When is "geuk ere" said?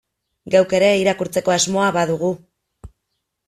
0.55-0.87